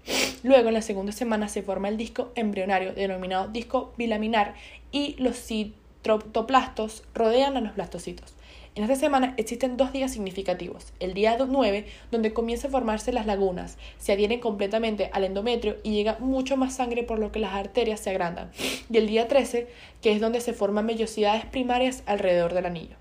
Luego, 0.44 0.70
en 0.70 0.76
la 0.76 0.82
segunda 0.82 1.12
semana, 1.12 1.50
se 1.50 1.62
forma 1.62 1.90
el 1.90 1.98
disco 1.98 2.32
embrionario, 2.36 2.94
denominado 2.94 3.50
disco 3.50 3.92
bilaminar, 3.98 4.56
y 4.94 5.18
los 5.22 5.36
citoplastos 5.36 7.04
rodean 7.14 7.58
a 7.58 7.60
los 7.62 7.76
blastocitos. 7.76 8.34
En 8.74 8.84
esta 8.84 8.96
semana 8.96 9.34
existen 9.36 9.76
dos 9.76 9.92
días 9.92 10.14
significativos. 10.14 10.94
El 11.02 11.14
día 11.14 11.38
9, 11.38 11.86
donde 12.10 12.32
comienza 12.32 12.70
a 12.70 12.72
formarse 12.72 13.12
las 13.12 13.26
lagunas, 13.26 13.78
se 13.98 14.14
adhieren 14.14 14.40
completamente 14.40 15.10
al 15.12 15.26
endometrio 15.26 15.76
y 15.84 15.92
llega 15.92 16.16
mucho 16.20 16.56
más 16.56 16.76
sangre 16.76 17.04
por 17.04 17.20
lo 17.20 17.34
que 17.34 17.40
las 17.40 17.54
arterias 17.54 18.00
se 18.00 18.12
agrandan. 18.12 18.50
Y 18.90 18.96
el 18.96 19.08
día 19.08 19.28
13, 19.28 19.68
que 20.02 20.14
es 20.14 20.22
donde 20.22 20.40
se 20.40 20.54
forman 20.54 20.88
vellosidades 20.88 21.46
primarias 21.46 22.02
alrededor 22.06 22.54
del 22.54 22.66
anillo. 22.66 22.96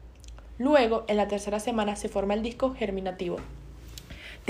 Luego, 0.58 1.04
en 1.06 1.16
la 1.16 1.28
tercera 1.28 1.60
semana, 1.60 1.94
se 1.94 2.08
forma 2.08 2.34
el 2.34 2.42
disco 2.42 2.74
germinativo 2.74 3.36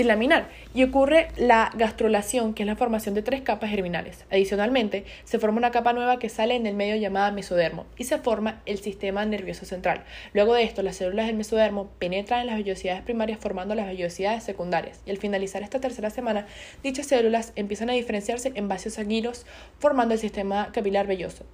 laminar 0.03 0.49
y 0.73 0.83
ocurre 0.83 1.29
la 1.37 1.71
gastrulación, 1.75 2.53
que 2.53 2.63
es 2.63 2.67
la 2.67 2.75
formación 2.75 3.15
de 3.15 3.21
tres 3.21 3.41
capas 3.41 3.69
germinales. 3.69 4.25
Adicionalmente, 4.31 5.05
se 5.23 5.39
forma 5.39 5.57
una 5.57 5.71
capa 5.71 5.93
nueva 5.93 6.19
que 6.19 6.29
sale 6.29 6.55
en 6.55 6.65
el 6.65 6.75
medio 6.75 6.95
llamada 6.95 7.31
mesodermo 7.31 7.85
y 7.97 8.05
se 8.05 8.17
forma 8.17 8.61
el 8.65 8.79
sistema 8.79 9.25
nervioso 9.25 9.65
central. 9.65 10.03
Luego 10.33 10.53
de 10.53 10.63
esto, 10.63 10.81
las 10.81 10.95
células 10.95 11.27
del 11.27 11.35
mesodermo 11.35 11.89
penetran 11.99 12.41
en 12.41 12.47
las 12.47 12.57
vellosidades 12.57 13.01
primarias 13.03 13.39
formando 13.39 13.75
las 13.75 13.87
vellosidades 13.87 14.43
secundarias 14.43 15.01
y 15.05 15.11
al 15.11 15.17
finalizar 15.17 15.61
esta 15.63 15.79
tercera 15.79 16.09
semana, 16.09 16.47
dichas 16.83 17.07
células 17.07 17.53
empiezan 17.55 17.89
a 17.89 17.93
diferenciarse 17.93 18.51
en 18.55 18.67
vasos 18.67 18.93
sanguíneos 18.93 19.45
formando 19.79 20.13
el 20.13 20.19
sistema 20.19 20.71
capilar 20.71 21.07
velloso. 21.07 21.45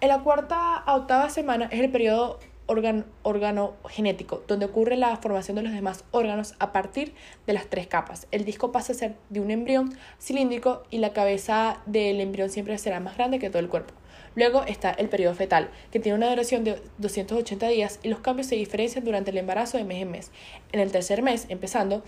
En 0.00 0.08
la 0.08 0.20
cuarta 0.20 0.76
a 0.76 0.94
octava 0.94 1.28
semana 1.28 1.68
es 1.72 1.80
el 1.80 1.90
periodo 1.90 2.38
órgano, 2.68 3.74
genético, 3.88 4.44
donde 4.46 4.66
ocurre 4.66 4.96
la 4.96 5.16
formación 5.16 5.56
de 5.56 5.62
los 5.62 5.72
demás 5.72 6.04
órganos 6.12 6.54
a 6.60 6.72
partir 6.72 7.14
de 7.46 7.54
las 7.54 7.66
tres 7.66 7.88
capas. 7.88 8.28
El 8.30 8.44
disco 8.44 8.70
pasa 8.70 8.92
a 8.92 8.96
ser 8.96 9.16
de 9.30 9.40
un 9.40 9.50
embrión 9.50 9.92
cilíndrico 10.20 10.84
y 10.90 10.98
la 10.98 11.12
cabeza 11.12 11.80
del 11.86 12.20
embrión 12.20 12.50
siempre 12.50 12.78
será 12.78 13.00
más 13.00 13.16
grande 13.16 13.38
que 13.38 13.50
todo 13.50 13.60
el 13.60 13.68
cuerpo. 13.68 13.94
Luego 14.34 14.62
está 14.64 14.90
el 14.90 15.08
periodo 15.08 15.34
fetal, 15.34 15.70
que 15.90 15.98
tiene 15.98 16.16
una 16.16 16.28
duración 16.28 16.62
de 16.62 16.80
280 16.98 17.68
días 17.68 17.98
y 18.02 18.08
los 18.08 18.20
cambios 18.20 18.46
se 18.46 18.54
diferencian 18.54 19.04
durante 19.04 19.30
el 19.30 19.38
embarazo 19.38 19.78
de 19.78 19.84
mes 19.84 20.02
en 20.02 20.10
mes. 20.10 20.30
En 20.70 20.80
el 20.80 20.92
tercer 20.92 21.22
mes, 21.22 21.46
empezando, 21.48 22.04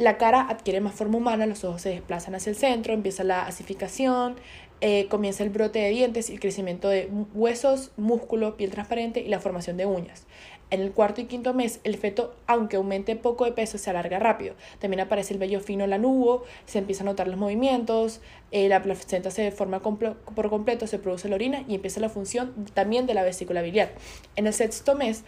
la 0.00 0.16
cara 0.16 0.46
adquiere 0.48 0.80
más 0.80 0.94
forma 0.94 1.18
humana, 1.18 1.44
los 1.44 1.62
ojos 1.62 1.82
se 1.82 1.90
desplazan 1.90 2.34
hacia 2.34 2.48
el 2.48 2.56
centro, 2.56 2.94
empieza 2.94 3.22
la 3.22 3.44
asificación, 3.44 4.36
eh, 4.80 5.06
comienza 5.10 5.42
el 5.44 5.50
brote 5.50 5.78
de 5.78 5.90
dientes 5.90 6.30
y 6.30 6.32
el 6.32 6.40
crecimiento 6.40 6.88
de 6.88 7.10
huesos, 7.34 7.90
músculo, 7.98 8.56
piel 8.56 8.70
transparente 8.70 9.20
y 9.20 9.28
la 9.28 9.40
formación 9.40 9.76
de 9.76 9.84
uñas. 9.84 10.24
En 10.70 10.80
el 10.80 10.92
cuarto 10.92 11.20
y 11.20 11.26
quinto 11.26 11.52
mes, 11.52 11.80
el 11.84 11.98
feto, 11.98 12.34
aunque 12.46 12.76
aumente 12.76 13.14
poco 13.14 13.44
de 13.44 13.52
peso, 13.52 13.76
se 13.76 13.90
alarga 13.90 14.18
rápido. 14.18 14.54
También 14.78 15.00
aparece 15.00 15.34
el 15.34 15.38
vello 15.38 15.60
fino 15.60 15.86
lanudo, 15.86 16.44
se 16.64 16.78
empiezan 16.78 17.06
a 17.06 17.10
notar 17.10 17.28
los 17.28 17.36
movimientos, 17.36 18.22
eh, 18.52 18.70
la 18.70 18.80
placenta 18.80 19.30
se 19.30 19.50
forma 19.50 19.82
por 19.82 20.48
completo, 20.48 20.86
se 20.86 20.98
produce 20.98 21.28
la 21.28 21.34
orina 21.34 21.62
y 21.68 21.74
empieza 21.74 22.00
la 22.00 22.08
función 22.08 22.54
también 22.72 23.06
de 23.06 23.12
la 23.12 23.22
vesícula 23.22 23.60
biliar. 23.60 23.92
En 24.34 24.46
el 24.46 24.54
sexto 24.54 24.94
mes, 24.94 25.24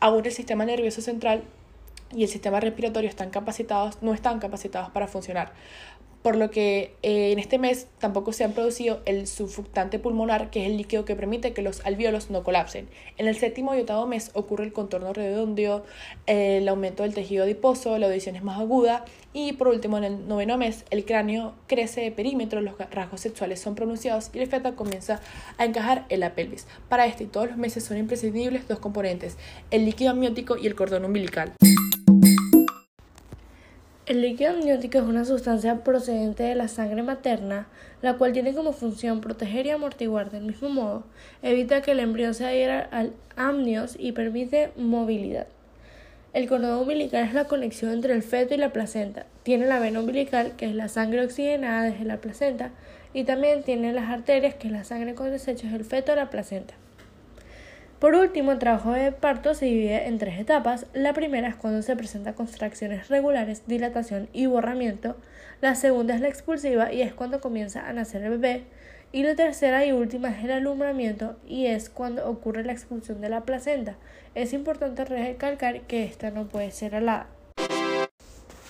aún 0.00 0.24
el 0.24 0.32
sistema 0.32 0.64
nervioso 0.64 1.02
central 1.02 1.44
y 2.14 2.22
el 2.22 2.28
sistema 2.28 2.60
respiratorio 2.60 3.10
están 3.10 3.30
capacitados, 3.30 3.98
no 4.02 4.14
están 4.14 4.38
capacitados 4.38 4.90
para 4.90 5.08
funcionar 5.08 5.52
por 6.24 6.36
lo 6.36 6.50
que 6.50 6.96
eh, 7.02 7.32
en 7.32 7.38
este 7.38 7.58
mes 7.58 7.86
tampoco 7.98 8.32
se 8.32 8.44
han 8.44 8.52
producido 8.52 9.02
el 9.04 9.26
surfactante 9.26 9.98
pulmonar, 9.98 10.48
que 10.48 10.64
es 10.64 10.70
el 10.70 10.78
líquido 10.78 11.04
que 11.04 11.14
permite 11.16 11.52
que 11.52 11.60
los 11.60 11.84
alvéolos 11.84 12.30
no 12.30 12.42
colapsen. 12.42 12.88
En 13.18 13.28
el 13.28 13.36
séptimo 13.36 13.74
y 13.74 13.80
octavo 13.80 14.06
mes 14.06 14.30
ocurre 14.32 14.64
el 14.64 14.72
contorno 14.72 15.12
redondo, 15.12 15.84
el 16.24 16.66
aumento 16.66 17.02
del 17.02 17.12
tejido 17.12 17.44
adiposo, 17.44 17.98
la 17.98 18.06
audición 18.06 18.36
es 18.36 18.42
más 18.42 18.58
aguda 18.58 19.04
y 19.34 19.52
por 19.52 19.68
último 19.68 19.98
en 19.98 20.04
el 20.04 20.26
noveno 20.26 20.56
mes 20.56 20.86
el 20.88 21.04
cráneo 21.04 21.52
crece 21.66 22.00
de 22.00 22.10
perímetro, 22.10 22.62
los 22.62 22.78
rasgos 22.90 23.20
sexuales 23.20 23.60
son 23.60 23.74
pronunciados 23.74 24.30
y 24.32 24.38
el 24.38 24.46
feto 24.46 24.74
comienza 24.76 25.20
a 25.58 25.66
encajar 25.66 26.06
en 26.08 26.20
la 26.20 26.34
pelvis. 26.34 26.66
Para 26.88 27.04
este 27.04 27.24
y 27.24 27.26
todos 27.26 27.48
los 27.48 27.58
meses 27.58 27.84
son 27.84 27.98
imprescindibles 27.98 28.66
dos 28.66 28.78
componentes, 28.78 29.36
el 29.70 29.84
líquido 29.84 30.12
amniótico 30.12 30.56
y 30.56 30.68
el 30.68 30.74
cordón 30.74 31.04
umbilical. 31.04 31.52
El 34.06 34.20
líquido 34.20 34.50
amniótico 34.50 34.98
es 34.98 35.04
una 35.04 35.24
sustancia 35.24 35.82
procedente 35.82 36.42
de 36.42 36.54
la 36.54 36.68
sangre 36.68 37.02
materna, 37.02 37.68
la 38.02 38.18
cual 38.18 38.34
tiene 38.34 38.52
como 38.52 38.74
función 38.74 39.22
proteger 39.22 39.64
y 39.64 39.70
amortiguar 39.70 40.30
del 40.30 40.44
mismo 40.44 40.68
modo, 40.68 41.04
evita 41.40 41.80
que 41.80 41.92
el 41.92 42.00
embrión 42.00 42.34
se 42.34 42.44
adhiera 42.44 42.86
al 42.92 43.14
amnios 43.34 43.96
y 43.98 44.12
permite 44.12 44.72
movilidad. 44.76 45.46
El 46.34 46.46
cordón 46.48 46.82
umbilical 46.82 47.24
es 47.24 47.32
la 47.32 47.46
conexión 47.46 47.92
entre 47.92 48.12
el 48.12 48.22
feto 48.22 48.52
y 48.52 48.58
la 48.58 48.74
placenta. 48.74 49.24
Tiene 49.42 49.64
la 49.64 49.78
vena 49.78 50.00
umbilical, 50.00 50.52
que 50.56 50.66
es 50.66 50.74
la 50.74 50.88
sangre 50.88 51.24
oxigenada 51.24 51.84
desde 51.84 52.04
la 52.04 52.18
placenta, 52.18 52.72
y 53.14 53.24
también 53.24 53.62
tiene 53.62 53.94
las 53.94 54.10
arterias, 54.10 54.54
que 54.54 54.66
es 54.66 54.72
la 54.74 54.84
sangre 54.84 55.14
con 55.14 55.30
desechos 55.30 55.72
del 55.72 55.86
feto 55.86 56.12
a 56.12 56.16
la 56.16 56.28
placenta. 56.28 56.74
Por 58.04 58.16
último, 58.16 58.52
el 58.52 58.58
trabajo 58.58 58.92
de 58.92 59.12
parto 59.12 59.54
se 59.54 59.64
divide 59.64 60.08
en 60.08 60.18
tres 60.18 60.38
etapas. 60.38 60.84
La 60.92 61.14
primera 61.14 61.48
es 61.48 61.54
cuando 61.54 61.80
se 61.80 61.96
presenta 61.96 62.34
contracciones 62.34 63.08
regulares, 63.08 63.62
dilatación 63.66 64.28
y 64.34 64.44
borramiento. 64.44 65.16
La 65.62 65.74
segunda 65.74 66.14
es 66.14 66.20
la 66.20 66.28
expulsiva 66.28 66.92
y 66.92 67.00
es 67.00 67.14
cuando 67.14 67.40
comienza 67.40 67.88
a 67.88 67.94
nacer 67.94 68.22
el 68.22 68.32
bebé. 68.32 68.64
Y 69.10 69.22
la 69.22 69.34
tercera 69.34 69.86
y 69.86 69.92
última 69.92 70.28
es 70.28 70.44
el 70.44 70.50
alumbramiento 70.50 71.36
y 71.48 71.64
es 71.64 71.88
cuando 71.88 72.28
ocurre 72.28 72.62
la 72.62 72.72
expulsión 72.72 73.22
de 73.22 73.30
la 73.30 73.40
placenta. 73.46 73.96
Es 74.34 74.52
importante 74.52 75.06
recalcar 75.06 75.80
que 75.86 76.04
esta 76.04 76.30
no 76.30 76.46
puede 76.46 76.72
ser 76.72 76.96
alada. 76.96 77.28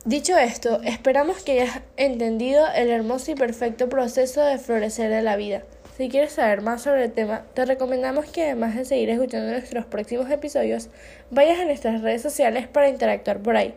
Dicho 0.05 0.39
esto, 0.39 0.81
esperamos 0.85 1.43
que 1.43 1.61
hayas 1.61 1.81
entendido 1.97 2.65
el 2.77 2.89
hermoso 2.89 3.33
y 3.33 3.35
perfecto 3.35 3.89
proceso 3.89 4.45
de 4.45 4.59
florecer 4.59 5.11
de 5.11 5.23
la 5.23 5.35
vida. 5.35 5.65
Si 5.97 6.09
quieres 6.09 6.33
saber 6.33 6.61
más 6.61 6.83
sobre 6.83 7.05
el 7.05 7.13
tema, 7.13 7.43
te 7.55 7.65
recomendamos 7.65 8.27
que 8.27 8.43
además 8.43 8.75
de 8.75 8.85
seguir 8.85 9.11
escuchando 9.11 9.53
nuestros 9.53 9.85
próximos 9.85 10.29
episodios, 10.29 10.89
vayas 11.31 11.61
a 11.61 11.67
nuestras 11.67 12.03
redes 12.03 12.21
sociales 12.21 12.67
para 12.67 12.89
interactuar 12.89 13.41
por 13.41 13.57
ahí. 13.57 13.75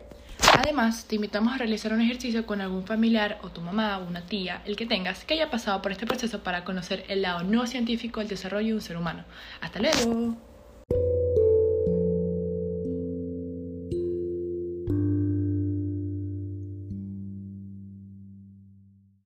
Además, 0.58 1.04
te 1.04 1.14
invitamos 1.14 1.54
a 1.54 1.58
realizar 1.58 1.92
un 1.92 2.00
ejercicio 2.00 2.44
con 2.44 2.60
algún 2.60 2.84
familiar 2.84 3.38
o 3.42 3.50
tu 3.50 3.60
mamá 3.60 3.98
o 3.98 4.08
una 4.08 4.26
tía, 4.26 4.62
el 4.64 4.74
que 4.74 4.86
tengas, 4.86 5.24
que 5.24 5.34
haya 5.34 5.48
pasado 5.48 5.80
por 5.80 5.92
este 5.92 6.06
proceso 6.08 6.42
para 6.42 6.64
conocer 6.64 7.04
el 7.06 7.22
lado 7.22 7.44
no 7.44 7.68
científico 7.68 8.18
del 8.18 8.28
desarrollo 8.28 8.66
de 8.66 8.74
un 8.74 8.80
ser 8.80 8.96
humano. 8.96 9.24
Hasta 9.60 9.78
luego. 9.78 10.36